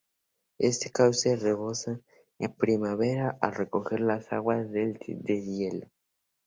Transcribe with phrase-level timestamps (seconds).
[0.57, 2.01] Este cauce rebosa
[2.39, 5.89] en primavera al recoger las aguas del deshielo.